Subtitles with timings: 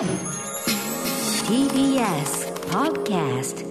[0.00, 0.08] TBS
[2.70, 3.66] Podcast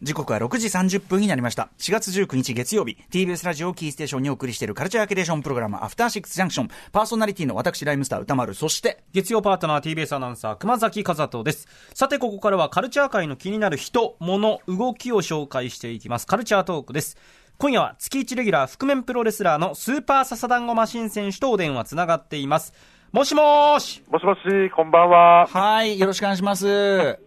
[0.00, 1.68] 時刻は6時30分になりました。
[1.76, 11.68] 4月19日月曜日、TBS ラジオキーステーションにお送りしているカルチャーキュレーションプログラム、アフターシックスジャンクション、パーソナリティの私、ライムスター歌丸、そして、月曜パートナー TBS アナウンサー熊崎和人です。
[11.92, 16.26] さてここからはカルチャー界の気になる人物動きを紹介していきます。
[16.26, 17.18] カルチャートークです。
[17.60, 22.72] 今夜は月1レギュラー覆面プロレスラーのスーパーササダンゴマシン選手とお電話つながっています。
[23.12, 25.46] もしもーしもしもし、こんばんは。
[25.48, 26.64] はい、よろしくお願いします。
[26.64, 27.18] よ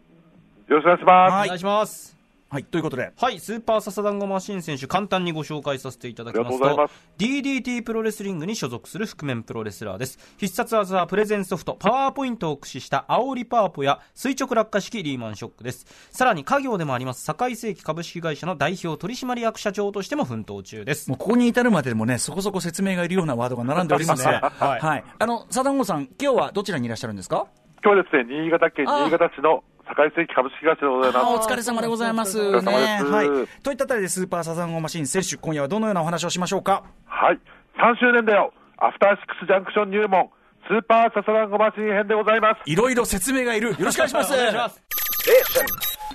[0.70, 1.34] ろしくお願いします。
[1.34, 2.13] はいお願いします
[2.54, 10.20] はい、ということで、はい、スーパーササダンゴマシン選手、簡単にご紹介させていただきますとと DDT プロレスリングに所属する覆面プロレスラーです。
[10.38, 15.88] 必殺技はプレゼンソフト、パワーポイントを駆使した煽りパワポや垂直落下式リーマンショックです。
[16.12, 21.10] さらに家業でもあります、堺世紀株式会社の代表取締役社長としても奮闘中です。
[21.10, 25.04] もうここに至るまででもね、そこそこ説明がいるようなワードが並んでおりますが、はいはい。
[25.18, 27.48] あの、サダンゴさん、今日はどちらにいらっしゃるんですか？
[27.84, 31.50] 今日はですね、新潟県あ新潟市の堺世紀株式会社でございあおます。
[31.50, 32.40] 疲れ様でございます。
[32.40, 33.28] お疲れ様ですはい。
[33.62, 36.84] といったあたりでスーパーサザンゴマシン選手、今夜はどのようなお話をしましょうか？
[37.06, 37.40] はい。
[37.78, 38.54] 3周年だよ。
[38.78, 40.30] アフターシックスジャンクション入門、
[40.68, 42.62] スーパーササダンゴマシン編でございます。
[42.66, 43.70] いろいろ説明がいる。
[43.72, 44.34] よろしくお願いします。
[44.34, 44.82] お願いします。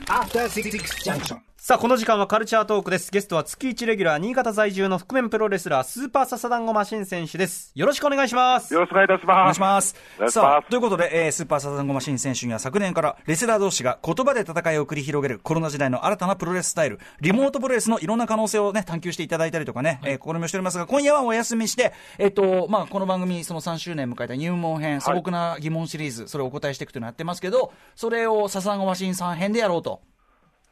[0.06, 1.39] After Six Junction.
[1.61, 3.11] さあ、この時間はカルチャートークです。
[3.11, 7.73] ゲストは月1レギュラー、新潟在住の覆面プロレスラー、スーパーササダンゴマシン選手です。
[7.75, 8.73] よろしくお願いします。
[8.73, 9.53] よろしくお願いいたしお願ます。
[9.53, 9.97] いします。
[10.19, 30.03] お願いしさあ、ますということで、えースーパーサザンゴマシン選手には昨年からレスラー同士が言葉で戦いを繰り広げるコロナ時代の新たなプロレススタイル、リモートプロレスのいろんな可能性をね、探求していただいたりとかね、えー試みをしておりますが、今夜はお休みして、えっ、と、まあ、この番組、その3周年迎えた入門編、素朴な疑問シリーズ、それをお答えしていくというのをやってますけど、それをサザンゴマシンさん編でやろうと。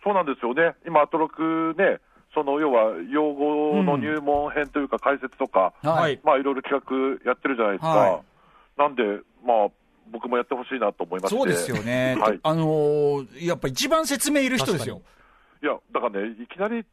[0.07, 0.77] そうなんですよね。
[0.87, 1.99] 今、アトロクね、
[2.33, 6.81] その要は用語の入門編というか解説とか、はいまあいろいろ企
[7.25, 7.89] 画やってるじゃないですか。
[7.89, 8.21] はい
[8.79, 9.03] なんで、
[9.45, 9.69] まあ
[10.13, 11.37] 僕もやってほしいなと思いまして。
[11.37, 12.17] そうですよね。
[12.21, 12.41] はい。
[12.43, 15.01] あのーやっぱ一番説明いる人ですよ。
[15.63, 16.85] いや、だからね、いきなり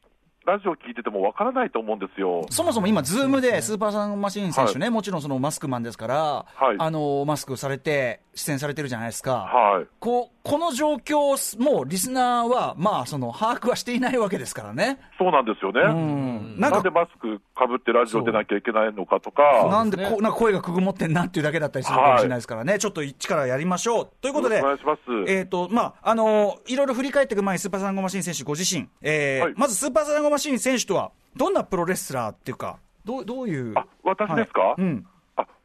[0.46, 2.46] ラジオ聞いててもわからないと思うんですよ。
[2.50, 9.88] そもそも今、ズームでスーパーサンマシーン選手ね、もちろんそのマスクマンですから、はいあのマスクされて、出演されてるじゃないですか、はい。
[10.00, 15.82] こうこの状況もリスナーは、まあ、その把握はしていないわけですからね、そうなんですよね。
[15.82, 24.10] うん、なんでマスクかぶってラジオ出なきゃいけないのかとか、なんでこなんか声がくぐもってんなっていうだけだったりするかもしれないですからね、ちょっと一からやりましょう。
[24.22, 25.02] ということで、お願いします。
[25.28, 29.54] えーとまああのいろいろ振り返っていく前に、スーパーサンゴマシン選手ご自身、えーはい。
[29.56, 33.74] まずスーパーサンゴマシン選手とは、どんなプロレスラーっていうか、どうどういう。
[33.76, 34.82] あ私ですか、はい。
[34.82, 35.06] うん。
[35.06, 35.13] あ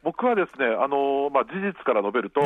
[0.03, 2.41] 僕はですね、あのーまあ、事実から述べると。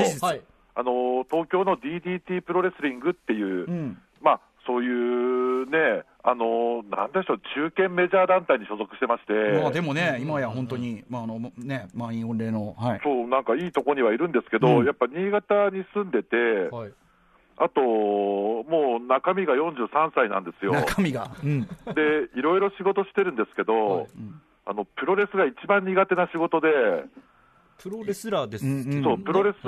[0.76, 3.98] あのー東京の DDT プロレスリングっていう、うん。
[4.22, 14.86] まあ、そういうね、あのーなんでしょう、中堅メジャー団体に所属してまして、まあでもね、今や本当に、まああのね、満員御礼の、はい、そうなんかいいとこにはいるんですけど、うん。
[14.86, 16.36] やっぱ新潟に住んでて、
[16.72, 16.92] はい。
[17.58, 20.74] あと、もう中身が43歳なんですよ。
[20.74, 21.68] 中身が、うん、で、
[22.36, 24.08] いろいろ仕事してるんですけど、
[24.66, 26.70] あのプロレスが一番苦手な仕事で、
[27.84, 29.68] プロレスラーですうんうんそうプロレス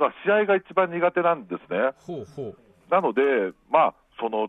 [0.00, 1.90] は試合が一番苦手なんですね。
[1.98, 2.56] ほうほう。
[2.88, 3.22] なので、
[3.70, 4.48] まあその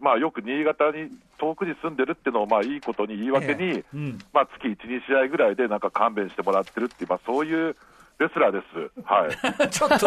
[0.00, 7.74] まあ、よく新潟に遠くに住んでるっていうのをまあいいことに言い訳に、ええうんまあ、月1、2試合ぐらいでなんか勘弁してもらってるっていう、まあ、そういう
[8.18, 9.02] レスラーです。
[9.04, 10.06] はい ちょっと、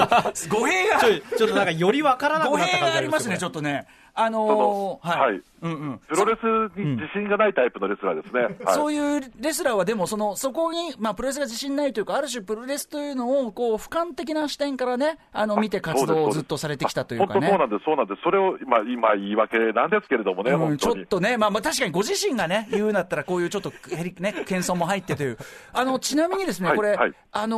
[0.56, 3.88] 語弊がち、ょちょっとなんかよりわからなく語弊なった感じがありますね、ちょっとね。
[4.14, 6.00] あのー、はい、はいうんうん。
[6.08, 8.42] プロレスに自信がないタイプのレスラーですね。
[8.66, 17.68] はい、そういうレスラーはでもその、そこに、まあ、プロレスが自信ないというか、ある種プロレスというのを、こう、俯瞰的な視点からね、あの、見て活動をずっとされてきたというかねそうな。
[17.68, 18.22] んです、そうなんです。
[18.24, 21.06] それを今、今言い訳なんですけれどもね、うん、ちょっ。
[21.06, 23.72] とね、まあ、まあ確かにご自身がね、言うんだったら、こういうちょっと
[24.20, 25.38] ね、謙遜も入ってという、
[25.74, 27.58] あのちなみにですね、これ、はいはいあの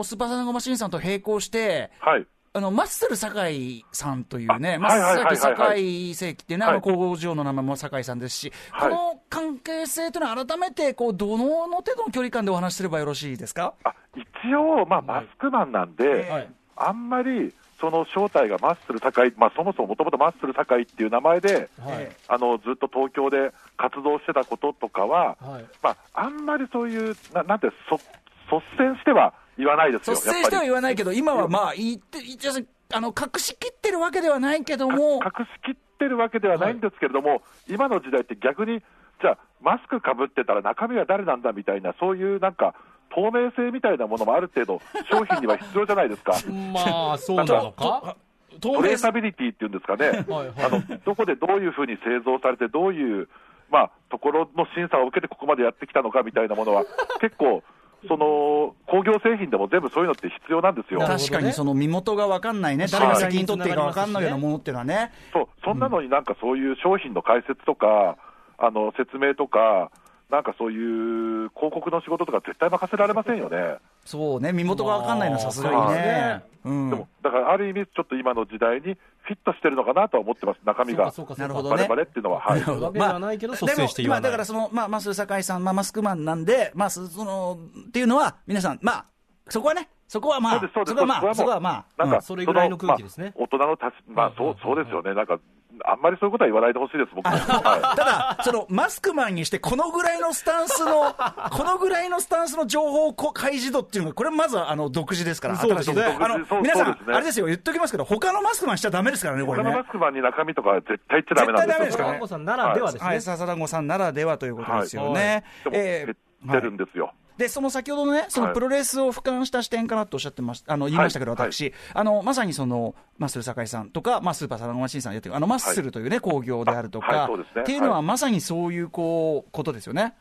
[0.00, 2.26] ースーパーサナゴマシンさんと並行して、はい。
[2.56, 13.74] あのマッスル酒井さんというね、あマッスルはいはいはいはい酒井世紀っていうね、あのはい工場の名前も酒井さんですし、はいこの関係性というのは、改めてこうどの程度の距離感でお話しすればよろしいですか？
[13.84, 16.48] あ一応、まあ、マスクマンなんで、はい
[16.78, 22.10] あんまりその正体がマッスル酒井、まあ、そもそももともとマッスル酒井っていう名前で、はい。
[22.28, 25.64] あのずっと東京で活動してたこととかは、はい。
[25.82, 32.52] まあ、あんまりそういう、ななんてそ、率先しては言わないですよ、率先しては言わないけど、今はまあ言って、一応
[32.92, 38.80] あの隠しきってるわけではないけども、隠しきってるわけではないんですけれども、今の時代って逆に、
[39.20, 42.74] じゃあ、マスクかぶってたら中身は誰なんだみたいな、そういうなんか、
[43.10, 44.80] 透明性みたいなものもある程度、
[45.10, 46.32] 商品には必要じゃないですか。
[46.72, 48.16] まあ、そうなのか？
[48.60, 50.52] トレーサビリティっていうんですかね、はいはい。
[50.64, 53.28] あのどこでどういうふうに製造されて、どういう、
[53.70, 56.84] まあ、ところの審査を受けてここまでやってきたのかみたいなものは、
[57.20, 57.62] 結構、
[58.08, 61.00] その工業製品でも全部そういうのって必要なんですよ。
[61.00, 68.16] 確かにその身元が分かんないね、誰が責任取っていいか分かんないようなものっていうのはね、そう、そんなのになんかそういう商品の解説とか、
[68.58, 69.90] あの説明とか、
[70.30, 73.76] なんかそういう広告の仕事とか絶対任せられませんよね。
[74.04, 76.42] そうね、身元が分かんないのはさすがにね。
[76.64, 76.90] うん。
[76.90, 78.96] でも、だからある意味、ちょっと今の時代に
[79.26, 81.10] フィットしてるのかなとは思ってます、中身が。
[81.10, 82.60] そうかそうかなるほどねバレバレっていうのは、はい。
[82.60, 87.58] わけでもまあ、だからその、まあ、マス酒井さん、まあ、マスクマンなんで、まあ、そその、
[87.88, 89.06] っていうのは、皆さん、まあ、
[89.48, 90.94] そこはね、そこはまあ、そ。
[90.94, 95.14] こはまあ、そこはまあ、なんか、うんそれぐらいの空気ですね大人のたし、まあ、そう、そうですよね。
[95.14, 95.38] なんか、
[95.84, 97.30] あんまりそういうことは言わないでほしいです、僕も。
[97.30, 101.14] はただ、そのマスクマンにして、このぐらいのスタンスの、
[101.50, 109.46] このぐらいのスタンスの情報こ開示度っていうのが、これまずはあの独自ですから、そうですね新しいあの皆さん、ねあれですよ、言っときますけど、他のマスクマンしちゃダメですからね、い。
[109.46, 109.88] これね他のマ。
[109.88, 111.76] スクマンに中身とかは絶対言っちゃダメなんですよ。
[111.76, 115.44] 絶対ダメですからね子さんならではですね、はい、笹団子さんならではということですよね。
[115.64, 117.12] でも、えー減ってるんですよ。
[117.36, 118.54] で、その先ほどのね、そのはい。
[118.54, 121.52] プロレスを俯瞰した視点からとおっしゃってました、あの、言いましたけど、はい。
[121.52, 127.28] 私、あの、まさにその、マッスル酒井さんとか、まあ、スーパーサラゴマシンさんやってる、あの、マッスルというね、工業であるとか
[127.60, 128.02] っていうのははい。
[128.04, 130.14] まさにそういう、こう、ことですよね。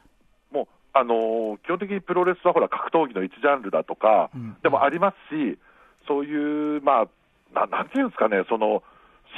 [0.52, 4.30] もう、あのー基本的にプロレスはほら、格闘技の一ジャンルだとか、
[4.62, 5.58] でもありますし、
[6.08, 7.08] そういう、まあ、
[7.54, 8.84] ななんていうんですかね、その、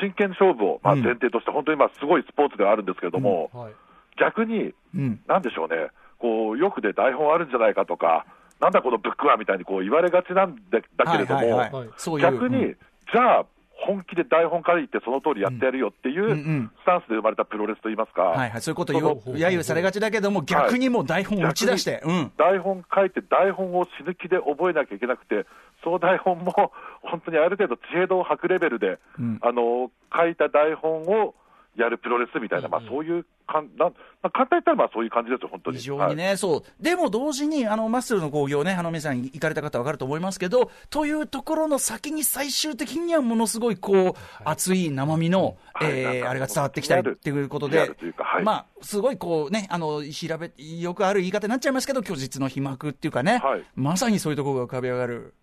[0.01, 1.03] 真剣勝負を、まあ、うん。
[1.03, 3.73] 前提として、本当にまあすごいスポーツではあるんですけれども、はい。
[4.19, 5.19] 逆に、うん。
[5.27, 5.89] なんでしょうね、
[6.19, 8.25] こう、よくで台本あるんじゃないかとか、
[8.59, 12.17] なんだこのブックはみたいにこう言われがちなんでだけれども。
[12.17, 12.77] 逆に、うん。
[13.13, 13.45] じゃあ、
[13.79, 16.71] 本気で台本から言って、その通りやってやるよっていんううん。
[16.81, 22.31] スタンスで生まれたプロレスといいますか、はいはい、そういうことを揶揄されがちだけども、逆にもう台本を打ち出して、うん。
[22.37, 25.45] 台本書いて、台本を死ぬ気で覚えなきゃいけなくて、
[25.83, 26.71] その台本も
[27.03, 29.39] 本当にある程度、知恵度を吐くレベルで、うん。
[29.41, 31.35] あの書いた台本を
[31.77, 33.93] やるプロレスみたいな、まあ、そういうかんなん、ま
[34.23, 35.77] あ、簡単に言ったらまあそういう感じですよ、本当に。
[35.77, 36.83] 非常にね、そう。
[36.83, 44.13] でも同時に、あの、マッスルの工業ね、あの、皆さん行かれた方は分かると思いますけど、というところの先に最終的にはものすごい、こう、
[44.43, 45.91] 熱い生身の、はい。
[45.91, 53.63] えーあれが伝わってきたりっていうことでというかはい、まあ、すごいこうね、あの、調べ、よくある言い方になっちゃいますけど、虚実の皮膜っていうかね、はい。
[53.75, 55.33] まさにそういうところが浮かび上がる、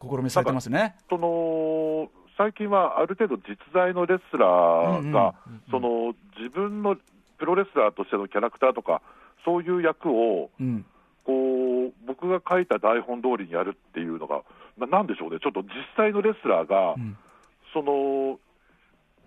[0.00, 0.96] 試みされてますね。
[1.08, 5.34] その最近はある程度実在のレスラーが、
[5.70, 6.96] その自分の
[7.38, 9.02] プロレスラーとしてのキャラクターとか、
[9.44, 10.84] そういう役をうん。
[11.24, 14.42] こう僕が書いた台本通りにやるっていうのが、
[14.76, 17.16] ななんでしょうね、ちょっと実際のレスラーが、ん。
[17.72, 18.38] その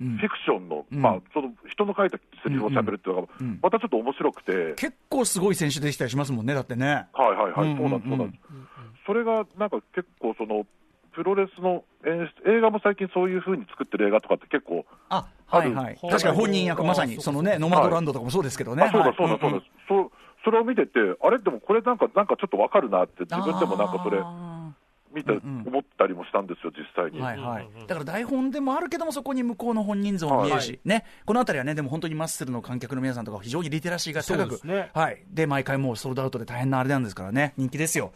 [0.01, 0.17] うん。
[0.17, 1.01] フィクションの、うん。
[1.01, 3.27] まあ、その人の書いたセリフをしゃべるっていうのが、
[3.61, 7.07] またちょっと面白くて、結構すごい選手できたりしますもんね、だってね。
[7.13, 8.41] はいはいはい、うんそうなんです、そうなんです。
[8.49, 8.67] うん。
[9.07, 10.65] それがなんか結構その、
[11.15, 15.97] プロレスの演出、映画も最近そういう風に作ってる映画とかって結構、あ、はいはい。
[16.01, 18.83] 確かに本人役、まさに、そのね、ノマドランドとかもそうですけどね。
[18.83, 19.15] あそうだはい。
[19.17, 19.63] そうだそうだ、んん。
[19.87, 20.11] そ
[20.43, 24.71] それを見てて、あれ、でもこれなんか、なんかちょっとわかるなって、自分でもなんかそれ、あ
[25.15, 27.19] 見て、思ったりもしたんですよ、実際に。
[27.19, 27.69] ーはいはい。
[27.87, 34.91] だから台本でもあるけども、そこに向こうの本人像も見えるし、ね、このあたりはね、でも本当にマッスルの観客の皆さんとか、非常にリテラシーが高く、ですね。
[34.93, 35.23] はい。
[35.29, 38.11] で、毎回もうソールドアウトで大変なあれなんですからね、人気ですよ。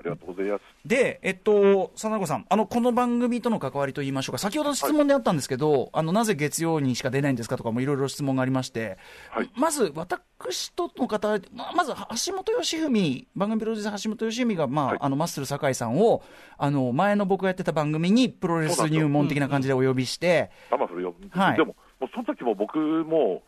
[0.00, 0.62] ありがとうございます。
[0.86, 8.96] で、えっと、佐子さん、あの、この番組との関わりといいましょうか、先ほど質問であったんですけど、あの、なぜ月曜にしか出ないんですかとかもいろいろ質問がありまして、
[9.30, 9.50] はい。
[9.54, 11.92] まず、私との方、ままず、
[12.26, 14.98] 橋本良文、番組プロデューサー橋本良文が、まあ、はい。
[15.02, 16.22] あの、マッスル酒井さんを、
[16.56, 21.56] あの、前の僕がやってた番組にプロレス入門的な感じでお呼びして、アマフルよ、はい。
[21.56, 23.42] でも、もうその時も僕も、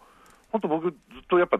[0.50, 1.58] 本当、僕、ずっとやっぱ、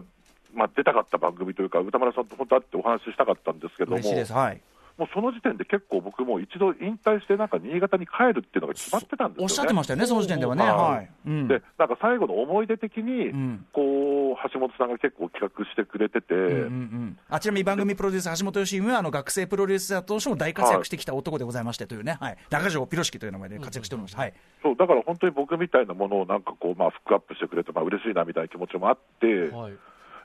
[0.53, 4.33] まあ、出たかった番組というか、歌丸さんと本当会ってお話ししたかったんですけども、嬉しいです。
[4.33, 4.61] はい。
[4.97, 9.43] もうその時点で結構僕も一度引退して、なんか新潟に帰るっていうのが決まってたんですよね。
[9.43, 10.63] おっしゃってましたよね、その時点ではね。
[10.63, 11.47] はい。
[11.47, 13.65] で、なんか最後の思い出的に、ん。
[13.73, 24.19] こう、橋本さんが結構企画してくれてて、うんうんあちなみに番組プロデューサー、橋本良文はあの学生プロデューサーとしても大活躍してきた男でございましてというね、はい、中条ピロシキという名前で活躍しておりました。
[24.19, 24.33] はい。
[24.61, 29.73] そうだから本当に僕みたいなものをなんかこう、まあ、フックアップしてくれて、まあ嬉しいなみたいな気持ちもあって、はい。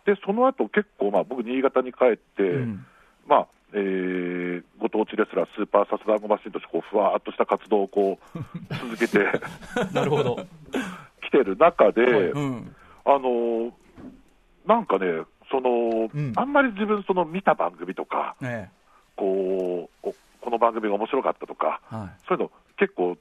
[0.05, 2.85] でその後結構、まあ僕、新潟に帰って、ん。
[3.27, 8.39] まあえーご当地レスラー、スーパーサスダンゴマシンとしてこうふわーっとした活動をこう
[8.75, 9.19] 続けて
[9.93, 10.39] なるほど。
[11.23, 12.75] きてる中で、うん。
[13.05, 13.73] あのー
[14.67, 15.07] なんかね、
[15.51, 16.33] そのうん。
[16.37, 18.69] あんまり自分、その見た番組とか、え
[19.17, 22.09] こうおこの番組が面白かったとか、えはい。
[22.29, 23.17] そういうの結構、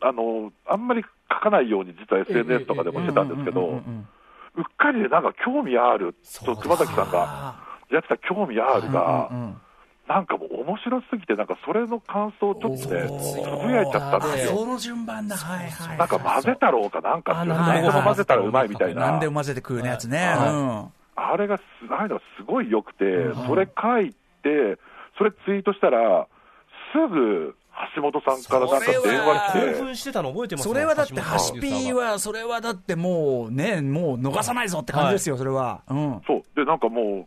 [0.00, 4.08] あのあんまり書かないように、実は SNS とかでもしてたんですけど、うんうんうんうん
[4.56, 7.56] うっかりでなんか興味ある、そ熊崎さんが
[7.90, 9.60] やってた興味あるが、うんうん
[10.08, 14.56] なんかもう面白すぎて、なんかそれの感想をちょっとね、つぶやいちゃったんですよ。
[14.56, 15.98] その順番だ、はいはい。
[15.98, 20.18] なんか混ぜ太郎かなんかっていうあ日本語混ぜたらうまいみたいな何で、も混ぜて食うねやつね。
[20.18, 23.04] はいうんあれがす、ああいうのがすごい良くて、
[23.46, 24.78] それ書いて、
[25.16, 26.28] それツイートしたら、
[26.92, 27.56] すぐ
[27.94, 35.82] 橋本さんからなんか電話興来て、奮してたの覚えてますそれはだって、ハシピーは、それはだってもうね、もう逃さないぞって感じですよ、それは。
[35.88, 36.22] うん。
[36.26, 37.26] そう、で、なんかもう、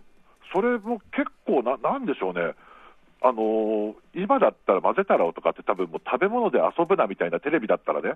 [0.53, 2.53] それも結構な、なんでしょうね。
[3.21, 8.13] あのー今だったら混ぜたらとかって多分もう食べ物で遊ぶなみたいなテレビだったらね、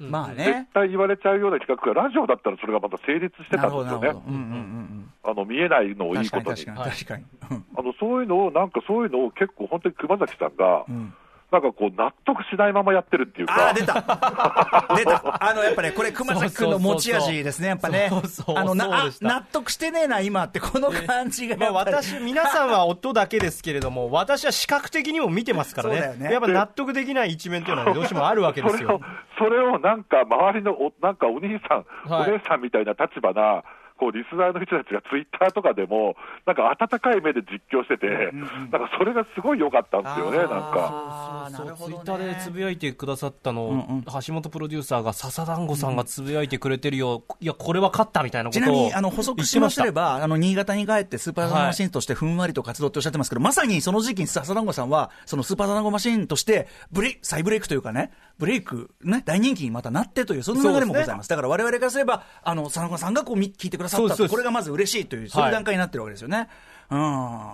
[0.00, 0.68] 絶まあね。
[0.74, 4.22] 対言われちゃうような企画がラジオだったらそれがまた成立してたんですよねなるほど。。
[4.26, 6.22] うんうんうんあの見えないのをうん。
[6.22, 7.24] いいことに確かに、。
[7.50, 11.14] に、あのそういうのを、なんかそういうのを結構本当に熊崎さんが、ん
[11.50, 13.54] なんかこう納得しないままやってるっていうか。
[13.54, 13.94] ああ、出た
[14.96, 18.56] 出たあの、やっぱね、これ、熊崎君の持ち味ですね、やっぱねそうそう。
[18.56, 21.96] あの、なあ納得してねえな、今って、この感じがまあやっぱり。
[21.96, 25.94] 私、皆さんは音だけですけれども、私は視覚的にも見てますからね。
[25.96, 29.00] そうだよねやっぱ納得できない一面というのはどうしてもあるわけです それをよ。、
[29.38, 33.62] それをなんか周りのお、なんかお兄さん、はいお姉さんみたいな立場な、
[34.00, 36.16] こうリスナーの人たちがツイッターとかでも、
[36.46, 40.72] なんか温かい目で実況してて、なんかそれがすごい良かったんですよね、なんか。
[40.74, 41.94] あーなるほどね。
[41.96, 44.04] ツイッターでつぶやいてくださったのを、んうん。
[44.26, 61.28] 橋本プロデューサーが笹団子さんがつぶやいてくれてるよ、いや、これは勝ったみたいなことをちなみに、あの、補足しますれば、ば、あの、新潟に帰ってスーパーダナゴマシンとしてふんわりと活動っておっしゃってますけど、まさにその時期に笹団子さんは、そのスーパーダナゴマシンとして、ブレイ再ブレイクというかね、ブレイク、ね、大人気にまたなってという、その流れもございます。
[61.28, 66.48] だから我々からすれば、あの、笹団子さんがこうみ聞いてくださったこれがまず嬉しいという、そういう段階になってるわけですよね。
[66.90, 66.98] うん。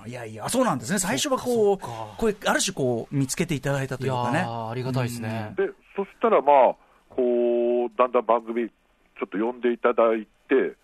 [0.06, 0.98] いやいや、そうなんですね。
[1.00, 4.44] 最初はこう、こう、ある種こう、見つけていただいたというかね。
[4.46, 5.54] ーありがたいですね。
[5.56, 6.74] で、そしたらまあ、
[7.10, 10.76] こう、だんだん番組、ちょっと呼んでいただいて、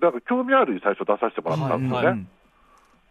[0.00, 2.08] なんか興味あるに最初出させてもらったんですよね。
[2.08, 2.26] はい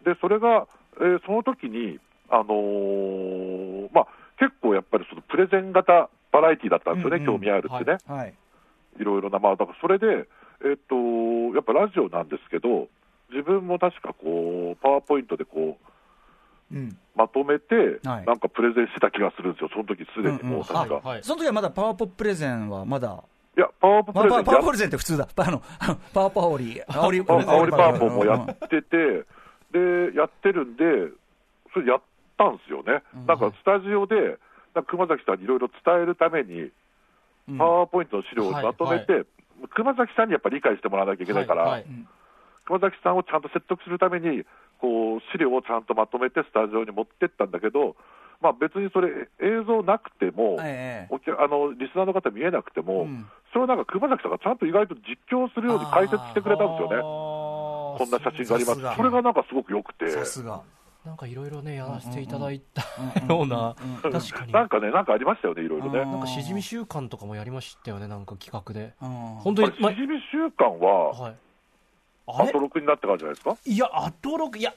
[0.04, 0.66] で、それが、
[1.00, 1.98] えーその時に、
[2.30, 4.06] あのーまあ、
[4.38, 8.34] 結構やっぱりそのプレゼン型バラエティだったんですよね、うんうん興味あるってね、はい。
[9.00, 10.28] い、ろいろな、まあ、だからそれで、
[10.64, 10.94] えっと、
[11.54, 12.88] やっぱラジオなんですけど、
[13.30, 15.78] 自分も確かこう、パワーポイントでこ
[16.72, 16.98] う、うん。
[17.16, 20.80] まとめて、はいなんかプレゼンしてた気がするんですよ、その時すでにもう確か。
[20.80, 23.22] はいはいその時はまだパワーポッププレゼンはまだ、
[23.56, 25.28] いや、パワーポパプレゼンやワーパワープレゼンって普通だ。
[25.36, 25.62] あの、
[26.14, 29.24] パワーパオリ、あおり、ああおりパーポンもやうんってて、
[29.72, 30.84] で、やってるんで、
[31.72, 32.00] それやっ
[32.38, 33.02] たんですよね。
[33.26, 34.38] なんかスタジオで、
[34.74, 36.70] なんか熊崎さんにいろいろ伝えるために、
[37.58, 39.24] パワーポイントの資料をまとめて、
[39.74, 41.82] 熊崎さんにやっぱり理解してもらわなきゃいけないから、
[42.66, 44.44] 熊崎さんをちゃんと説得するために、
[44.78, 47.96] こう資料をちゃんとまとめてスタジオに持ってったんだけど、
[48.40, 49.08] まあ、別にそれ、
[49.40, 53.26] 映像なくても、あのリスナーの方見えなくても、うん。
[53.52, 57.02] それをなんか熊崎さんがちゃんと意外と実況するように解説してくれたんですよね。
[57.02, 58.96] こんな写真があります。
[58.96, 60.62] それがなんかすごく良くて、さすが。
[61.08, 62.82] なんかいろいろね、やらせていただいた
[63.32, 64.52] ような、確かに。
[64.52, 66.00] なんかね、なんかありましたよね、いろいろね。
[66.00, 66.10] うん。
[66.12, 68.92] なんかしじみ週間とかもやりましたよね、なんか企画で。
[69.00, 69.08] うん。
[69.40, 71.34] 本当に、しじみ週間は、はい。
[72.26, 72.48] あれ？
[72.50, 73.56] あと6になってからじゃないですか？
[73.64, 74.74] いや、アトロク、いや、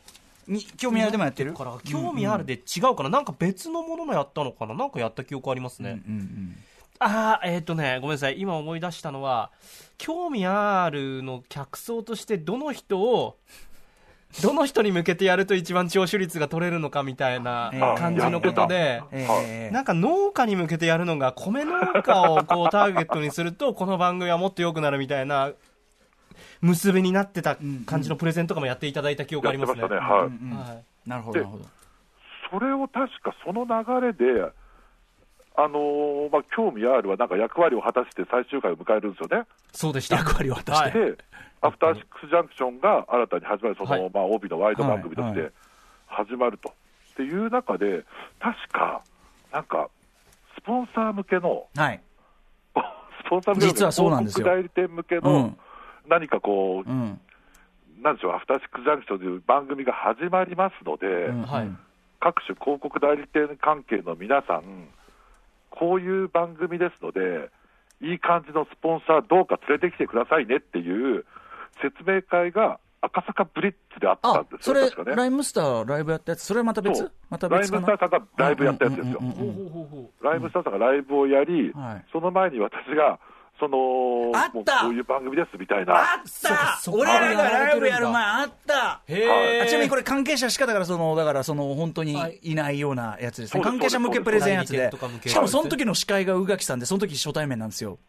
[0.47, 1.53] に興味あるでもやってる？
[1.53, 6.01] から興味あるで違うかな、なんか別のものもやったのかな、なんかやった記憶ありますね。
[6.07, 6.55] うんうん
[7.03, 9.49] ああ、えっ、とね、ごめんなさい、今思い出したのは、
[9.97, 13.37] 興味あるの客層として、どの人を、
[14.41, 17.97] どの人に向けてやると一番聴取率が取れるのかみたいなええ。
[17.97, 19.73] 感じのことで、ええ。
[19.73, 25.51] なんか農家に向けてやるのが、米農家をこうターゲットにすると、この番組はもっと良くなるみたいな、
[26.61, 29.81] 結びになってた感じのプレゼンとかもやっていただいた記憶ありますね。
[29.81, 31.65] なるほど、なるほど。
[32.51, 34.51] それを確かその流れで、
[35.55, 39.45] あのーまあ、興味あるはなんか役割を果たして最終回を迎えるんですよね。
[39.73, 40.17] そうでした。
[40.17, 40.99] 役割を果たして。
[40.99, 41.17] はいで、
[41.61, 45.53] アフターシックスジャンクションが新たに始まる、その、はいまあ、帯のワイド番組としはいはて
[46.07, 46.69] 始まると。
[46.69, 48.03] っていう中で、
[48.39, 49.01] 確か、
[49.51, 49.89] なんか、
[50.57, 52.01] スポンサー向けの、はい。
[53.25, 55.57] スポンサー向けの実はそうなんですよ広告代理店向けうのん、
[56.07, 57.19] 何かこう、うん。
[58.01, 61.69] なんでしょう、アフターシックスジャンクションという番組が始まりますので、うんはい
[62.21, 64.87] 各種広告代理店関係の皆さん、
[65.81, 67.49] こういう番組ですので、
[68.01, 71.25] いい感じのスポンサーどうか連れてきてくださいねっていう
[71.81, 75.15] 説明会が赤坂ブリッジであったあんで、すよ、それ、ね。
[75.15, 77.11] ライムスターライブやったやつ、それはまた別？
[77.31, 79.19] またライムスターさんがライブやったやつですよ。
[80.21, 82.05] ライムスターさんがライブをやり、はい。
[82.11, 83.19] その前に私が、
[83.61, 84.83] その、あった。
[84.85, 85.93] もうこういう番組ですみたいな。
[85.93, 86.91] あった。
[86.91, 89.01] 俺らがライブやる前あった。
[89.07, 89.63] へー。
[89.63, 92.55] あちなみにこれ関係者しかだからそのだからその本当にい。
[92.55, 94.91] ないようなやつですね、はい関係者向けプレゼンやつで。
[95.25, 97.99] しかもその時の司会が宇垣さんでその時初対面なんですよ。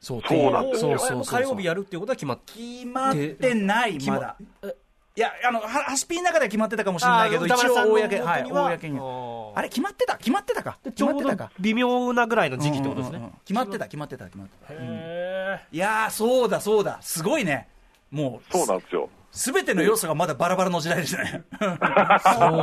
[0.00, 0.98] そうそうなんですよ。
[0.98, 2.52] そうそうそう火曜日やるっていうことは決まって。
[2.54, 4.36] 決まってないまだ
[5.18, 7.98] いやあのはハスピーの中では決まってたかもしれあないけど一応公は。
[7.98, 8.70] い元には。
[8.70, 9.00] 公に
[9.56, 10.16] あれ決まってた？
[10.16, 10.78] 決まってたか？
[10.84, 11.50] 決まってたか？
[11.58, 13.16] 微妙なぐらいの時期ってことですね。
[13.16, 13.32] うんうんうん。
[13.44, 14.74] 決まってた決まってた決まってた。
[14.74, 16.98] へいやーそうだそうだ。
[17.00, 17.66] すごいね。
[18.12, 19.08] もうそうなんですよ。
[19.32, 21.42] すべての要素がまだバラバラの時代ですね。
[21.58, 21.70] そう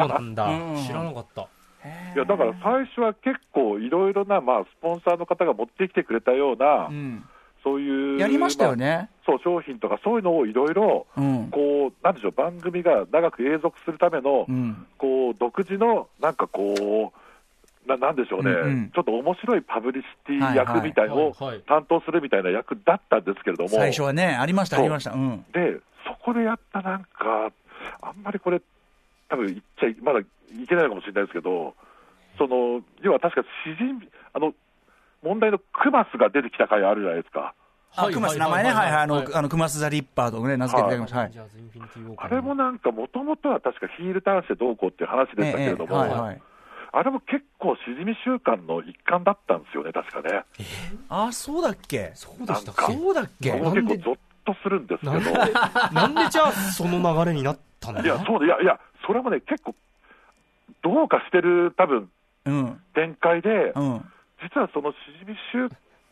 [0.08, 0.48] なんだ、
[0.88, 1.42] 知らなかった。
[1.42, 7.26] いやだから最初は結構いろいろな、まあ、スポンサーの方が持ってきてくれたような、うん
[7.66, 9.10] そういう、やりましたよまね。
[9.12, 11.50] あそう商品とかそういうのをいろいろうん。
[11.50, 14.86] こうなんでしょう番組が長く永続するための、うん。
[15.00, 21.36] こう独自のなんかこうななんでしょうね、うんうんちょっと面白いパブリシティ役みたいのを
[21.68, 25.12] 担当するみたいな役だったんですけれども、最初はね、ありました、ありました。
[25.12, 25.46] うん。
[25.52, 27.52] でそこでやったなんか、
[28.02, 28.62] あんまりこれ、
[29.30, 30.26] 多分言っちゃいまだい
[30.68, 31.74] けないのかもしれないですけど、
[32.38, 34.54] その要は確か詩人あの
[35.26, 37.56] 問題のクマスが出てきた回あるじゃないですか。
[37.96, 42.24] あ、クマス名前ね、はいはい、あの、あの、クマス・ザ・リッパーとね、名付けていただきました。
[42.24, 46.42] あれもなんか、もともとは確かヒールターンしてどうこうっていう話でしたけれども、はいはい。
[46.92, 50.44] あれも結構、しじみ習慣の一環だったんですよね、確かね。
[51.10, 52.12] あ、そうだっけ？
[52.14, 53.52] そうでしたっなんかけそうだっけ？
[53.54, 55.54] 僕も結構ゾッとするんですけど、なんで
[55.94, 59.74] なんでじゃあその流れになったんだいや、そうで、いや、いや、それもね、結構、
[60.84, 62.10] どうかしてる、多分
[62.46, 62.82] うん。
[62.94, 64.06] 展開で、うん。
[64.46, 65.66] 実はそのしじみ習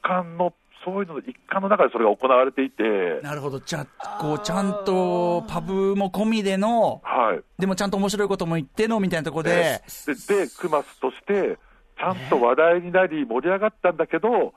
[0.03, 2.83] 慣のそういうのの一環の中でそれが行われていて、
[3.21, 3.59] なるほど。
[3.59, 7.41] じゃあ、こう、ちゃんと、パブも込みでの、はい。
[7.57, 11.57] でもちゃんと面白いことも言っての、みたいなところで、で、で、クマスとして、
[11.97, 14.53] ちゃんと話題になり、盛り上がったんだけど、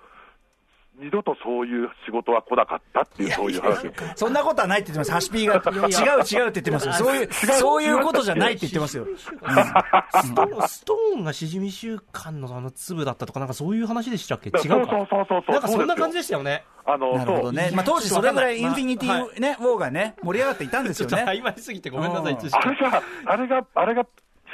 [0.98, 3.90] 二度とそういう仕事は来なかったっていう、そういう話。
[4.16, 5.12] そんなことはないって言ってます。
[5.12, 6.92] ハシピーが、違う違うって言ってますよ。
[6.94, 9.06] そういう、そういうことじゃないって言ってますよ。
[9.16, 14.48] ストーンストーンがしじみ習慣のあの粒だったとか、なんかそういう話でしたっけ？
[14.48, 14.88] 違うそうそうか？
[14.88, 15.52] そうそうそう。
[15.52, 16.64] なんかそんな感じででしたよね。
[16.86, 17.70] あの、なるほどね。
[17.74, 21.16] まあ当時それぐらいインフィニテはィね、ウォーがね、盛り上がっていたんですよね。
[21.16, 24.06] ちょっと曖昧すぎてごめんなさい、うん知識あれが、あれが、あれが、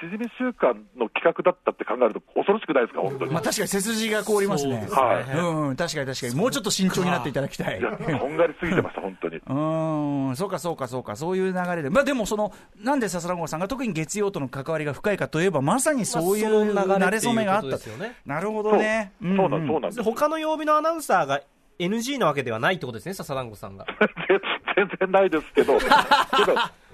[0.03, 3.31] しじみ習慣の企画だったって考えると恐ろしくないですか、本当に。
[3.31, 4.89] まあ確かに背筋が凍りますね。
[4.91, 6.35] はいうんうん、確かに確かに。
[6.35, 7.79] もうちょっと慎重になっていただきたい。
[7.79, 9.37] いや、とんがりすぎてました、本当に。
[9.39, 11.91] うーん、そうかそうかそうか、そういう流れで。
[11.91, 18.17] まあでもその、なんで笹蘭さんが特に月曜との関わりが深いかといえば、まさにそういう慣れ初めがあったっていうことですよね。
[18.27, 19.13] なるほどそうね。
[19.21, 20.03] そうなんそうなんですで。
[20.03, 21.41] 他の曜日のアナウンサーが
[21.79, 23.87] NG なわけではないってことですね、笹団子さんが。
[24.75, 25.91] 全然ないですけど、 けど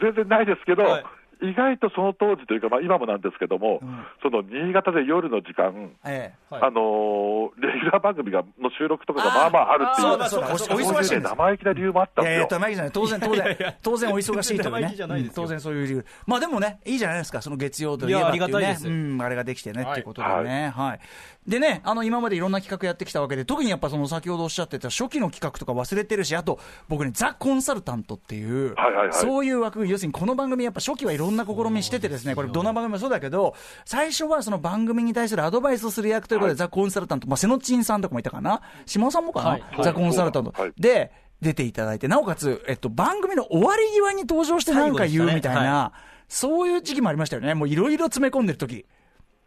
[0.01, 1.05] 全然ないですけど、はい
[1.40, 3.81] 意外とその当時というか、まあ、今もなんですけども、
[4.22, 6.55] その新潟で夜の時間、ええ。
[6.55, 6.62] はい。
[6.64, 11.29] あのーレギュラー番組がの収録とかがまあまああるっていう、そううだお忙しいんですいうね。
[11.29, 12.59] 生意気な理由もあったんいやいや、ですよ。
[12.61, 16.07] 玉木さん、当然、当然、当然お忙しいというね当然そういう理由。
[16.27, 18.79] まあでもね、いいじゃないですか、その月曜といえばっていういやありがたいねで。
[18.81, 18.88] す。
[18.88, 20.72] うん、あれができてね、はいっていうことでね。
[20.74, 21.01] はい。
[21.49, 29.13] でね、あの、今までいろんな企画やってきたわけで、特にやっぱその先ほどおっしゃってた初期の企画とか忘れてるし、あと、僕ね、ザ・コンサルタントっていう、はいはいはい。
[29.15, 33.55] そういう枠組み、要するにこの番組やっぱ初期はいろんな試みしててですね、これどの番組もそうだけど、
[33.87, 38.61] 最初はその番組に対するアドバイスをする役ということで、ザ・コンサルタント、まあ、瀬野珍さんとかもいたかな？
[38.85, 39.63] 下尾さんもかな、はい。
[39.83, 40.53] ザ・コンサルタント。
[40.55, 40.73] はい。
[40.77, 47.55] で、出ていただいて、なおかつ、えっと、番組の終わり際に登場してなんか言うみたいな、最後でしたそういう時期もありましたよね。
[47.55, 48.85] もういろいろ詰め込んでる時。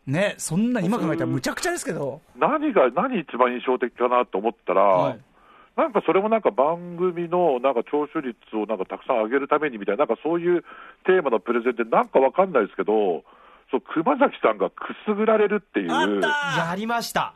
[0.08, 2.22] ね、そんな、今考えたらむちゃくちゃですけど。
[2.36, 5.20] 何が、何一番印象的かなと思ったら、はい
[5.78, 10.64] なんかそれもなんか番組のなんか聴取率をなんかたくさん上げるためにみたいな、なんかそういう
[11.06, 13.24] テーマのプレゼンで、なんかわかんないですけど、
[13.72, 17.36] そう熊崎さんがくすぐられるっていう、やりました。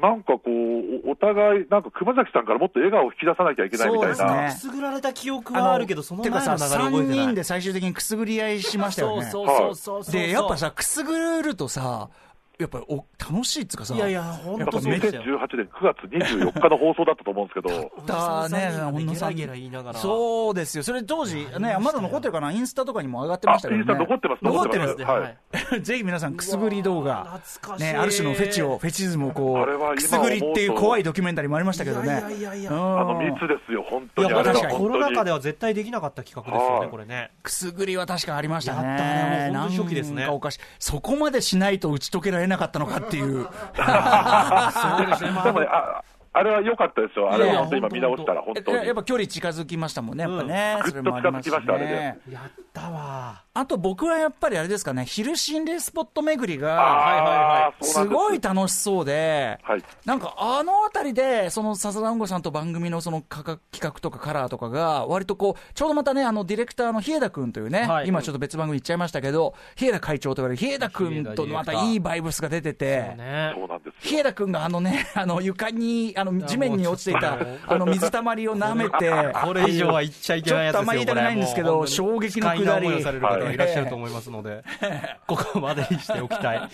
[0.00, 7.18] なんかこう、おお互い、なんか熊崎さんからもっと笑顔を引き出さなきゃいけないみたいな、そうですねくすぐられた記憶はあるけど、そのてか前の流れさ、3覚えてない？
[7.26, 9.30] 人で最終的にくすぐり合いしましたよね。
[9.30, 10.12] そうそうそうそうそう。
[10.12, 12.08] で、やっぱさ、くすぐるとさ、
[12.58, 15.22] やっぱりお楽しいっつうかさ、いやいや、本当そうでしたよ。
[15.24, 19.98] 2018年9月24日の放送だったと思うんですけど、だね、本当本さんゲラゲラ言いながら。
[19.98, 20.84] そうですよ。
[20.84, 22.52] それ当時、ね、まだ残ってるかな？
[22.52, 23.84] インスタとかにも上がってましたけどね。
[23.88, 27.38] あインスタ残ってます残ってますはい ぜひ皆さん、くすぐり動画。
[27.60, 32.06] 懐かしいね、ある種のフェチを、フェチズムをこう、あれは今くすぐりっていう怖いドキュメンタリーもありましたけどね。
[32.06, 35.34] いやいやいやうんあの密ですよ、本当いや、にあれは確かにコロナ禍では。
[35.34, 37.30] は絶対できなかった企画ですよね、はいこれね。
[37.42, 38.88] くすぐりは確かありましたね。
[38.88, 40.60] やったねもう本当に初期ですねなんかおかしい。
[40.78, 43.44] そこまでしないと打ち解けられなかったのかっていう。
[43.44, 46.02] そうですね、までもね、あ
[46.36, 48.86] あれは良かったですよ、あれは本当に今見直したら、本当に。
[48.86, 50.78] やっぱ距離近づきましたもんね、やっぱね。
[50.84, 52.18] うんそれもありますしぐっと近づきましたあれね。
[52.28, 53.42] やったわ。
[53.56, 73.92] あと僕はやっぱりあれですかね、昼心霊スポット巡りが、すごい楽しそうで、はいなんかあのあたりで、その笹団子さんと番組のその企画とかカラーとかが、割とこう、ちょうどまたね、あのディレクターの日枝君というね、はい今ちょっと別番組行っちゃいましたけど、日枝会長と言われる日枝君とまたいいバイブスが出てて、ねそうなんですよ。
[74.00, 79.10] 日枝君があのね、あの床に、あの地面に落ちていたあの水たまりを舐めて、
[79.44, 80.78] これ以上は言っちゃいけないやつですよ。
[80.78, 84.64] ちょっとあんまり言いたくないんですけど衝撃の下り不快な思いをされる方がいらっしゃると思いますので、
[85.26, 86.68] ここまでにしておきたい。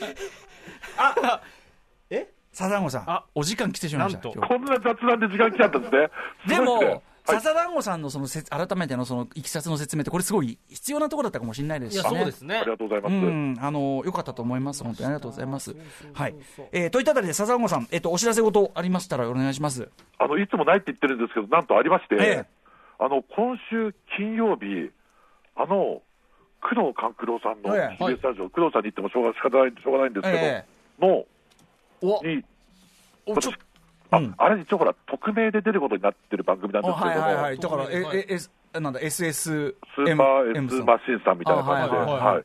[2.52, 4.28] 笹団子さんあ、お時間来てしまいました。
[4.28, 6.08] なんと今日こんな雑談で時間来ちゃったんですね。
[6.48, 12.18] でも、笹団子さんのそのせ改めてのそのいきさつの説明って、これすごい必要なところだったかもしれないですいや、しね。
[12.18, 12.70] そうですねあり。
[12.70, 13.12] がとうございます。
[13.12, 14.82] うん、あの、良かったと思います。
[14.84, 15.76] 本当にありがとうございます。
[16.12, 16.34] はい。
[16.72, 19.88] えーといったあたりで、笹団子さん、えっ、と、お知らせ事ありましたらお願いします。
[20.18, 22.60] あのいつもないって言ってるんですけど、なんとありまして、ええ
[23.02, 24.90] あの今週金曜日、
[25.56, 26.02] あの
[26.60, 30.64] 工藤官九郎さんのええ TBS スタジオ、工藤さんに言ってもしょうが仕方ないしょうがないんですけど、え
[31.00, 31.24] の
[32.02, 32.44] お、に
[33.24, 33.52] おちょ
[34.10, 34.34] あ,、うん。
[34.36, 37.58] あれ、一応ほら、匿名で出ることになってる番組なんあですけども、はいはいはい。
[37.58, 38.38] だから、え、はいえ、
[38.74, 42.34] え、なんだ、SS、スーパー S マシンさんみたいな感じで、あはいはいはい。
[42.34, 42.44] はい。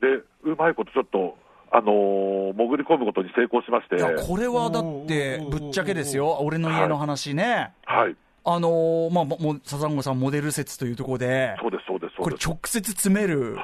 [0.00, 1.36] でうまいことちょっと、
[1.70, 6.38] あのー潜り込むことに成功しまして、いや、これはだって、ぶっちゃけですよ。
[6.40, 7.72] 俺の家の話ね。
[7.84, 13.58] はい、あのーまあ、ももう、笹団子さんモデル説というところで、そうです、そうです、そこれ直接詰める、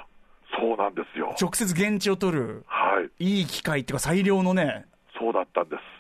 [0.59, 4.85] そうなんですよ、直接現地を取る、はい、いい機会っていうか最良のね。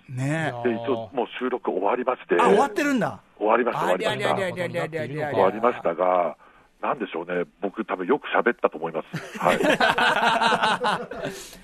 [0.08, 3.20] ねで、一応もう収録終わりまして、あ、終わってるんだ。
[3.38, 4.36] 終わりました、終わりました。
[5.32, 6.36] 終わりましたが、
[6.82, 9.38] なんでしょうね、僕、多分よく喋ったと思います。
[9.38, 9.58] はい。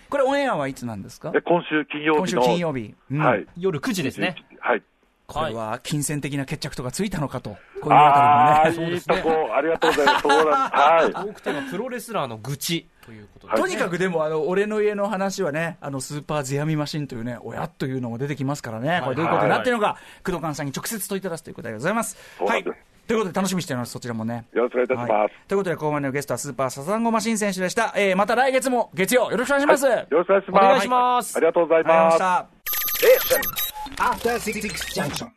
[0.08, 1.30] これオンエアはいつなんですか？
[1.30, 2.42] で、今週金曜今週日の。
[2.42, 2.94] 金曜日。
[3.10, 3.46] うんはい。
[3.58, 4.34] 夜9時ですね。
[4.60, 4.82] はい。
[5.26, 7.50] これは金銭的な決着とかついたのかと。
[7.50, 8.88] こういうあたりもね。
[8.88, 10.22] ー、いいとこ、ありがとうございます。
[10.22, 11.12] そうなんはい。
[11.12, 13.52] トークテーマ、プロレスラーの愚痴ということで。
[13.52, 22.16] はいとにかくでも、あの、俺の家の話はね、あの、スーパーゼアミマシンというね、親というのも出てきますからね、これどういうことになっているのか、工藤寛さんに直接問いただすということでございます。
[22.40, 22.64] はい。
[22.64, 24.44] ということで楽しみにしております、そちらもね。
[24.52, 25.10] よろしくお願いいたします。
[25.12, 27.92] はいということで、ここまでのゲストはスーパーサザンゴマシン選手でした。
[27.96, 29.86] えー、また来月も月曜よろしくお願いします。
[29.86, 30.58] よろしくお願いします。
[30.58, 32.60] お願いしますありがとうございありがとうございました。
[33.98, 35.28] After Six Junction.